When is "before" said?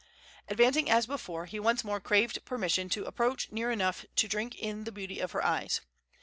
1.05-1.45